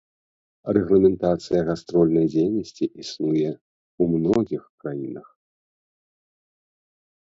Рэгламентацыя 0.77 1.61
гастрольнай 1.67 2.25
дзейнасці 2.33 2.85
існуе 3.05 3.51
ў 3.53 4.03
многіх 4.19 4.63
краінах. 4.85 5.27